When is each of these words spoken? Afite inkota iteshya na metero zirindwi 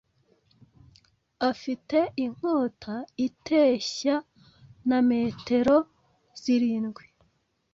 Afite 1.49 1.97
inkota 2.25 2.95
iteshya 3.27 4.15
na 4.89 4.99
metero 5.09 5.75
zirindwi 6.41 7.05